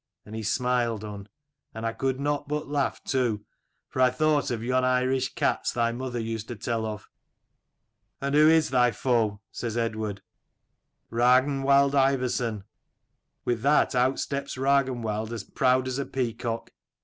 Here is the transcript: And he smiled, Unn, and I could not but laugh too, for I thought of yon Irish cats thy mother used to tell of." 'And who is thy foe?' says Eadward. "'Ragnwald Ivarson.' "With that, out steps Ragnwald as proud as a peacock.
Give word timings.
And 0.25 0.35
he 0.35 0.41
smiled, 0.41 1.03
Unn, 1.03 1.27
and 1.75 1.85
I 1.85 1.93
could 1.93 2.19
not 2.19 2.47
but 2.47 2.67
laugh 2.67 3.03
too, 3.03 3.45
for 3.87 4.01
I 4.01 4.09
thought 4.09 4.49
of 4.49 4.63
yon 4.63 4.83
Irish 4.83 5.35
cats 5.35 5.71
thy 5.71 5.91
mother 5.91 6.17
used 6.19 6.47
to 6.47 6.55
tell 6.55 6.87
of." 6.87 7.07
'And 8.21 8.33
who 8.33 8.49
is 8.49 8.71
thy 8.71 8.89
foe?' 8.89 9.41
says 9.51 9.77
Eadward. 9.77 10.21
"'Ragnwald 11.11 11.93
Ivarson.' 11.93 12.63
"With 13.45 13.61
that, 13.61 13.93
out 13.93 14.19
steps 14.19 14.57
Ragnwald 14.57 15.31
as 15.31 15.43
proud 15.43 15.87
as 15.87 15.99
a 15.99 16.05
peacock. 16.07 16.71